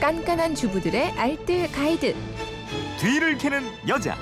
깐깐한 0.00 0.54
주부들의 0.54 1.12
알뜰 1.12 1.70
가이드. 1.72 2.16
뒤를 2.98 3.36
캐는 3.36 3.62
여자. 3.86 4.16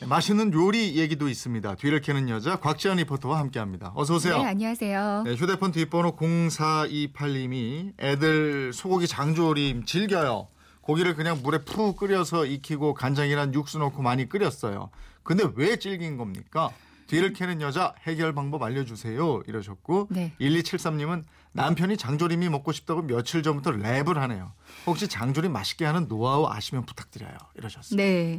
네, 0.00 0.06
맛있는 0.06 0.52
요리 0.52 0.96
얘기도 0.96 1.28
있습니다. 1.28 1.76
뒤를 1.76 2.00
캐는 2.00 2.28
여자 2.28 2.56
곽지연 2.56 2.96
리포터와 2.96 3.38
함께합니다. 3.38 3.92
어서 3.94 4.16
오세요. 4.16 4.38
네, 4.38 4.44
안녕하세요. 4.46 5.22
네, 5.24 5.34
휴대폰 5.36 5.70
뒷번호 5.70 6.16
0428님이 6.16 7.92
애들 8.00 8.72
소고기 8.72 9.06
장조림 9.06 9.84
즐겨요. 9.84 10.48
고기를 10.80 11.14
그냥 11.14 11.38
물에 11.44 11.58
푹 11.58 11.96
끓여서 11.96 12.46
익히고 12.46 12.94
간장이란 12.94 13.54
육수 13.54 13.78
넣고 13.78 14.02
많이 14.02 14.28
끓였어요. 14.28 14.90
근데 15.22 15.44
왜 15.54 15.76
질긴 15.76 16.16
겁니까? 16.16 16.72
뒤를 17.06 17.32
캐는 17.32 17.60
여자 17.60 17.94
해결 18.06 18.34
방법 18.34 18.62
알려주세요. 18.62 19.42
이러셨고 19.46 20.08
네. 20.10 20.32
1273님은 20.40 21.24
남편이 21.52 21.96
장조림이 21.96 22.48
먹고 22.48 22.72
싶다고 22.72 23.02
며칠 23.02 23.42
전부터 23.42 23.72
랩을 23.72 24.14
하네요. 24.14 24.52
혹시 24.86 25.08
장조림 25.08 25.52
맛있게 25.52 25.84
하는 25.84 26.08
노하우 26.08 26.46
아시면 26.48 26.86
부탁드려요. 26.86 27.36
이러셨어요. 27.56 27.96
네. 27.96 28.38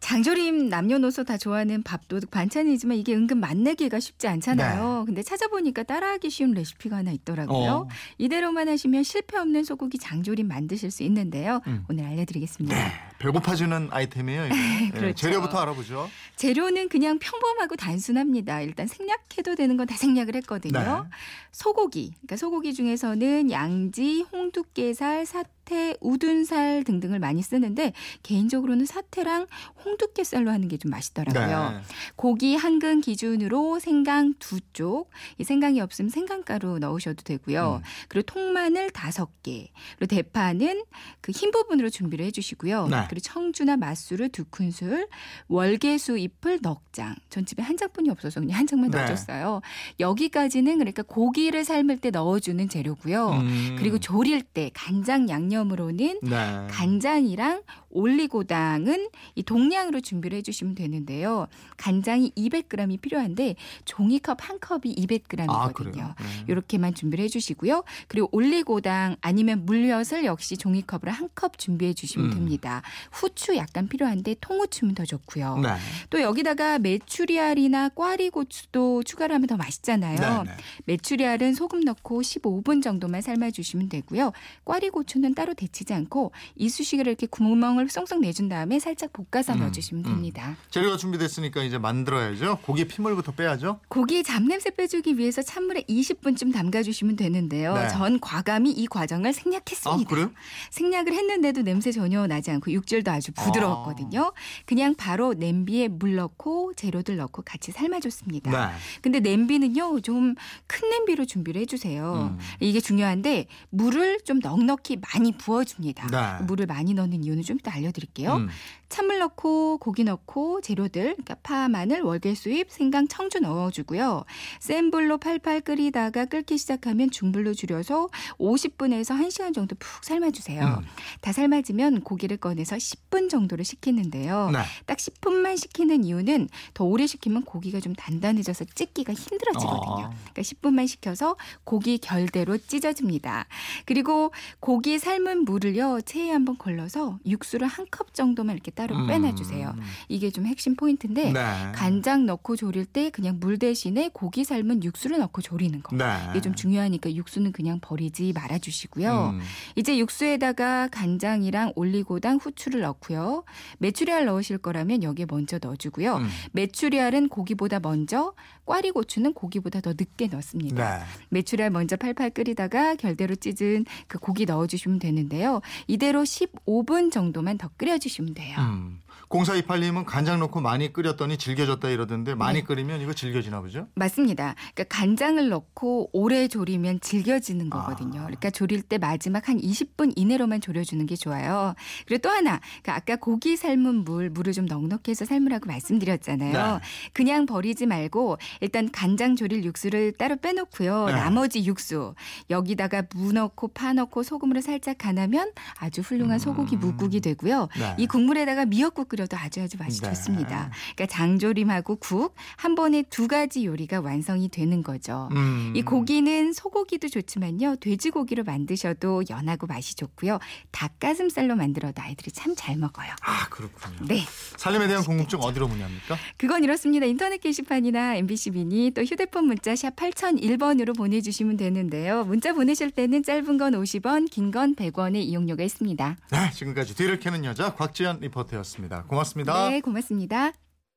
장조림 0.00 0.68
남녀노소 0.68 1.24
다 1.24 1.36
좋아하는 1.36 1.82
밥도둑 1.82 2.30
반찬이지만 2.30 2.96
이게 2.96 3.14
은근 3.14 3.38
맛내기가 3.38 3.98
쉽지 3.98 4.28
않잖아요. 4.28 5.04
근데 5.06 5.22
찾아보니까 5.22 5.82
따라하기 5.82 6.30
쉬운 6.30 6.52
레시피가 6.52 6.96
하나 6.96 7.10
있더라고요. 7.10 7.58
네. 7.58 7.68
어. 7.68 7.88
이대로만 8.18 8.68
하시면 8.68 9.02
실패 9.02 9.38
없는 9.38 9.64
소고기 9.64 9.98
장조림 9.98 10.46
만드실 10.46 10.90
수 10.90 11.02
있는데요. 11.02 11.60
음. 11.66 11.84
오늘 11.88 12.04
알려드리겠습니다. 12.04 12.76
네, 12.76 12.92
배고파지는 13.18 13.88
아이템이에요. 13.90 14.48
네, 14.48 14.90
그렇죠. 14.94 15.14
재료부터 15.14 15.58
알아보죠. 15.58 16.08
재료는 16.36 16.88
그냥 16.88 17.18
평범하고 17.18 17.74
단순합니다. 17.76 18.60
일단 18.60 18.86
생략해도 18.86 19.56
되는 19.56 19.76
건 19.76 19.88
다 19.88 19.96
생략을 19.96 20.34
했거든요. 20.36 20.78
네. 20.78 21.08
소고기, 21.50 22.12
그러니까 22.20 22.36
소고기 22.36 22.74
중에서는 22.74 23.50
양지, 23.50 24.24
홍두깨살, 24.30 25.24
사태, 25.24 25.96
우둔살 26.00 26.84
등등을 26.84 27.18
많이 27.18 27.42
쓰는데 27.42 27.92
개인적으로는 28.22 28.84
사태랑 28.86 29.46
홍두깨살로 29.84 30.50
하는 30.50 30.68
게 30.68 30.76
좀 30.78 30.90
맛있더라고요. 30.92 31.70
네. 31.70 31.80
고기 32.16 32.54
한 32.54 32.78
근 32.78 33.00
기준으로 33.00 33.80
생강 33.80 34.34
두 34.38 34.60
쪽, 34.72 35.10
이 35.38 35.42
생강이 35.44 35.80
없으면 35.80 36.10
생강가루 36.10 36.78
넣으셔도 36.78 37.24
되고요. 37.24 37.80
음. 37.82 37.84
그리고 38.08 38.26
통마늘 38.26 38.90
다섯 38.90 39.30
개, 39.42 39.70
그리고 39.98 40.14
대파는 40.14 40.84
그 41.20 41.32
흰 41.32 41.50
부분으로 41.50 41.90
준비를 41.90 42.24
해주시고요. 42.26 42.86
네. 42.88 43.07
그리고 43.08 43.20
청주나 43.20 43.76
맛술을 43.76 44.28
두 44.30 44.44
큰술, 44.44 45.08
월계수 45.48 46.18
잎을 46.18 46.60
넉 46.62 46.92
장. 46.92 47.14
전 47.30 47.46
집에 47.46 47.62
한 47.62 47.76
장뿐이 47.76 48.10
없어서 48.10 48.40
그냥 48.40 48.58
한 48.58 48.66
장만 48.66 48.90
네. 48.90 48.98
넣어줬어요. 48.98 49.60
여기까지는 50.00 50.78
그러니까 50.78 51.02
고기를 51.02 51.64
삶을 51.64 51.98
때 51.98 52.10
넣어주는 52.10 52.68
재료고요. 52.68 53.30
음. 53.30 53.76
그리고 53.78 53.98
조릴 53.98 54.42
때 54.42 54.70
간장 54.74 55.28
양념으로는 55.28 56.20
네. 56.22 56.66
간장이랑 56.70 57.62
올리고당은 57.90 59.08
이 59.34 59.42
동량으로 59.42 60.00
준비를 60.00 60.36
해주시면 60.38 60.74
되는데요. 60.74 61.46
간장이 61.76 62.32
200g이 62.36 63.00
필요한데 63.00 63.54
종이컵 63.84 64.48
한 64.48 64.58
컵이 64.60 64.94
200g이거든요. 64.96 66.00
아? 66.00 66.14
네. 66.18 66.44
이렇게만 66.48 66.94
준비를 66.94 67.24
해주시고요. 67.26 67.84
그리고 68.08 68.28
올리고당 68.32 69.16
아니면 69.20 69.64
물엿을 69.64 70.24
역시 70.24 70.56
종이컵으로 70.56 71.10
한 71.12 71.28
컵 71.34 71.58
준비해 71.58 71.92
주시면 71.92 72.28
음. 72.28 72.34
됩니다. 72.34 72.82
후추 73.12 73.56
약간 73.56 73.88
필요한데 73.88 74.36
통후추면 74.40 74.94
더 74.94 75.04
좋고요. 75.04 75.58
네. 75.58 75.70
또 76.10 76.20
여기다가 76.20 76.78
메추리알이나 76.78 77.90
꽈리고추도 77.90 79.02
추가를 79.02 79.34
하면 79.34 79.46
더 79.46 79.56
맛있잖아요. 79.56 80.42
네, 80.44 80.50
네. 80.50 80.56
메추리알은 80.86 81.54
소금 81.54 81.80
넣고 81.80 82.20
15분 82.22 82.82
정도만 82.82 83.20
삶아주시면 83.20 83.88
되고요. 83.88 84.32
꽈리고추는 84.64 85.34
따로 85.34 85.54
데치지 85.54 85.94
않고 85.94 86.32
이쑤시개를 86.56 87.10
이렇게 87.10 87.26
구멍을 87.26 87.88
쏙쏙 87.88 88.20
내준 88.20 88.48
다음에 88.48 88.78
살짝 88.78 89.12
볶아서 89.12 89.54
음, 89.54 89.60
넣어주시면 89.60 90.04
음. 90.04 90.10
됩니다. 90.10 90.56
재료가 90.70 90.96
준비됐으니까 90.96 91.62
이제 91.62 91.78
만들어야죠. 91.78 92.58
고기 92.62 92.86
피물부터 92.86 93.32
빼야죠. 93.32 93.80
고기 93.88 94.22
잡냄새 94.22 94.70
빼주기 94.70 95.18
위해서 95.18 95.42
찬물에 95.42 95.82
20분쯤 95.82 96.52
담가주시면 96.52 97.16
되는데요. 97.16 97.74
네. 97.74 97.88
전 97.88 98.20
과감히 98.20 98.70
이 98.70 98.86
과정을 98.86 99.32
생략했습니다. 99.32 99.90
아, 99.90 100.08
그래요? 100.08 100.30
생략을 100.70 101.12
했는데도 101.12 101.62
냄새 101.62 101.92
전혀 101.92 102.26
나지 102.26 102.50
않고 102.50 102.72
육 102.72 102.86
질도 102.88 103.10
아주 103.10 103.30
부드러웠거든요. 103.32 104.32
그냥 104.66 104.94
바로 104.96 105.34
냄비에 105.34 105.86
물 105.86 106.16
넣고 106.16 106.74
재료들 106.74 107.16
넣고 107.16 107.42
같이 107.42 107.70
삶아줬습니다. 107.70 108.50
네. 108.50 108.74
근데 109.02 109.20
냄비는요 109.20 110.00
좀 110.00 110.34
큰 110.66 110.90
냄비로 110.90 111.24
준비를 111.24 111.60
해주세요. 111.62 112.30
음. 112.32 112.38
이게 112.60 112.80
중요한데 112.80 113.46
물을 113.70 114.20
좀 114.24 114.38
넉넉히 114.38 114.98
많이 115.12 115.36
부어줍니다. 115.36 116.06
네. 116.08 116.44
물을 116.44 116.66
많이 116.66 116.94
넣는 116.94 117.24
이유는 117.24 117.42
좀 117.42 117.58
이따 117.58 117.72
알려드릴게요. 117.74 118.36
음. 118.36 118.48
찬물 118.88 119.18
넣고 119.18 119.78
고기 119.78 120.04
넣고 120.04 120.62
재료들 120.62 121.02
그러니까 121.02 121.36
파, 121.42 121.68
마늘, 121.68 122.00
월계수잎, 122.00 122.70
생강, 122.70 123.08
청주 123.08 123.40
넣어주고요. 123.40 124.24
센 124.60 124.90
불로 124.90 125.18
팔팔 125.18 125.60
끓이다가 125.60 126.24
끓기 126.24 126.56
시작하면 126.56 127.10
중불로 127.10 127.52
줄여서 127.52 128.08
50분에서 128.38 129.20
1시간 129.20 129.54
정도 129.54 129.76
푹 129.78 130.04
삶아주세요. 130.04 130.78
음. 130.80 130.86
다 131.20 131.32
삶아지면 131.32 132.00
고기를 132.00 132.38
꺼내서 132.38 132.77
10분 132.78 133.28
정도를 133.28 133.64
식히는데요. 133.64 134.50
네. 134.52 134.60
딱 134.86 134.96
10분만 134.98 135.58
식히는 135.58 136.04
이유는 136.04 136.48
더 136.74 136.84
오래 136.84 137.06
식히면 137.06 137.44
고기가 137.44 137.80
좀 137.80 137.94
단단해져서 137.94 138.64
찢기가 138.74 139.12
힘들어지거든요. 139.12 140.06
아. 140.06 140.10
그러니까 140.10 140.42
10분만 140.42 140.88
식혀서 140.88 141.36
고기 141.64 141.98
결대로 141.98 142.56
찢어집니다. 142.56 143.46
그리고 143.84 144.32
고기 144.60 144.98
삶은 144.98 145.44
물을요 145.44 146.00
체에 146.02 146.30
한번 146.30 146.56
걸러서 146.56 147.18
육수를 147.26 147.66
한 147.66 147.88
컵 147.90 148.12
정도만 148.12 148.54
이렇게 148.54 148.70
따로 148.70 148.94
음. 148.94 149.06
빼놔주세요. 149.06 149.74
이게 150.08 150.30
좀 150.30 150.46
핵심 150.46 150.76
포인트인데 150.76 151.32
네. 151.32 151.72
간장 151.74 152.26
넣고 152.26 152.54
조릴 152.54 152.84
때 152.84 153.08
그냥 153.10 153.38
물 153.40 153.58
대신에 153.58 154.10
고기 154.12 154.44
삶은 154.44 154.84
육수를 154.84 155.18
넣고 155.18 155.40
조리는 155.40 155.82
거. 155.82 155.96
네. 155.96 156.04
이게 156.30 156.40
좀 156.42 156.54
중요하니까 156.54 157.14
육수는 157.14 157.52
그냥 157.52 157.80
버리지 157.80 158.32
말아주시고요. 158.34 159.30
음. 159.34 159.40
이제 159.74 159.96
육수에다가 159.98 160.88
간장이랑 160.88 161.72
올리고당, 161.76 162.36
후추 162.42 162.67
를 162.68 162.80
넣고요. 162.82 163.44
메추리알 163.78 164.26
넣으실 164.26 164.58
거라면 164.58 165.02
여기에 165.02 165.26
먼저 165.28 165.58
넣어주고요. 165.60 166.16
음. 166.16 166.28
메추리알은 166.52 167.28
고기보다 167.28 167.80
먼저, 167.80 168.34
꽈리고추는 168.66 169.32
고기보다 169.32 169.80
더 169.80 169.90
늦게 169.90 170.26
넣습니다. 170.28 170.98
네. 170.98 171.04
메추리알 171.30 171.70
먼저 171.70 171.96
팔팔 171.96 172.30
끓이다가 172.30 172.94
결대로 172.96 173.34
찢은 173.34 173.86
그 174.06 174.18
고기 174.18 174.44
넣어주시면 174.44 174.98
되는데요. 174.98 175.60
이대로 175.86 176.22
15분 176.22 177.10
정도만 177.10 177.58
더 177.58 177.70
끓여주시면 177.76 178.34
돼요. 178.34 178.56
음. 178.58 179.00
0428님은 179.28 180.04
간장 180.06 180.40
넣고 180.40 180.60
많이 180.60 180.92
끓였더니 180.92 181.36
질겨졌다 181.36 181.88
이러던데 181.88 182.34
많이 182.34 182.60
네. 182.60 182.64
끓이면 182.64 183.00
이거 183.00 183.12
질겨지나 183.12 183.60
보죠? 183.60 183.86
맞습니다. 183.94 184.54
그러니까 184.74 184.84
간장을 184.96 185.48
넣고 185.48 186.10
오래 186.12 186.48
조리면 186.48 187.00
질겨지는 187.00 187.68
아. 187.70 187.82
거거든요. 187.82 188.20
그러니까 188.22 188.50
조릴 188.50 188.82
때 188.82 188.96
마지막 188.96 189.48
한 189.48 189.60
20분 189.60 190.12
이내로만 190.16 190.60
졸여주는 190.60 191.04
게 191.06 191.14
좋아요. 191.14 191.74
그리고 192.06 192.22
또 192.22 192.30
하나, 192.30 192.60
그러니까 192.82 192.96
아까 192.96 193.16
고기 193.16 193.56
삶은 193.56 194.04
물, 194.04 194.30
물을 194.30 194.52
좀 194.52 194.64
넉넉히 194.64 195.10
해서 195.10 195.24
삶으라고 195.26 195.66
말씀드렸잖아요. 195.66 196.52
네. 196.52 196.80
그냥 197.12 197.44
버리지 197.44 197.86
말고 197.86 198.38
일단 198.60 198.90
간장 198.90 199.36
조릴 199.36 199.62
육수를 199.64 200.12
따로 200.12 200.36
빼놓고요. 200.36 201.06
네. 201.06 201.12
나머지 201.12 201.64
육수 201.66 202.14
여기다가 202.48 203.02
무 203.14 203.32
넣고 203.32 203.68
파 203.68 203.92
넣고 203.92 204.22
소금으로 204.22 204.62
살짝 204.62 204.96
간하면 204.96 205.52
아주 205.78 206.00
훌륭한 206.00 206.38
소고기 206.38 206.76
음. 206.76 206.80
묵국이 206.80 207.20
되고요. 207.20 207.68
네. 207.78 207.94
이 207.98 208.06
국물에다가 208.06 208.64
미역국 208.64 209.08
끓여도 209.18 209.36
아주 209.36 209.60
아주 209.62 209.76
맛이 209.78 210.00
네. 210.00 210.08
좋습니다. 210.10 210.70
그러니까 210.94 211.06
장조림하고 211.06 211.96
국 211.96 212.34
한 212.56 212.74
번에 212.74 213.02
두 213.02 213.26
가지 213.26 213.64
요리가 213.66 214.00
완성이 214.00 214.48
되는 214.48 214.82
거죠. 214.82 215.28
음. 215.32 215.72
이 215.74 215.82
고기는 215.82 216.52
소고기도 216.52 217.08
좋지만요. 217.08 217.76
돼지고기로 217.76 218.44
만드셔도 218.44 219.22
연하고 219.30 219.66
맛이 219.66 219.96
좋고요. 219.96 220.38
닭가슴살로 220.70 221.56
만들어도 221.56 222.00
아이들이 222.02 222.30
참 222.30 222.48
잘 222.58 222.76
먹어요. 222.76 223.12
아 223.22 223.48
그렇군요. 223.50 223.96
네. 224.08 224.24
살림에 224.56 224.88
대한 224.88 225.04
궁금증 225.04 225.38
어디로 225.38 225.68
문의합니까? 225.68 226.16
그건 226.36 226.64
이렇습니다. 226.64 227.06
인터넷 227.06 227.38
게시판이나 227.38 228.16
MBC 228.16 228.50
미니 228.50 228.90
또 228.90 229.02
휴대폰 229.04 229.46
문자 229.46 229.76
샵 229.76 229.94
8001번으로 229.94 230.96
보내주시면 230.96 231.56
되는데요. 231.56 232.24
문자 232.24 232.52
보내실 232.52 232.90
때는 232.90 233.22
짧은 233.22 233.58
건 233.58 233.74
50원, 233.74 234.28
긴 234.30 234.50
건 234.50 234.74
100원의 234.74 235.16
이용료가 235.18 235.62
있습니다. 235.62 236.16
네, 236.32 236.50
지금까지 236.52 236.96
뒤를 236.96 237.18
캐는 237.20 237.44
여자 237.44 237.74
곽지연 237.74 238.20
리포터였습니다. 238.20 239.04
고맙습니다. 239.08 239.68
네, 239.70 239.80
고맙습니다. 239.80 240.52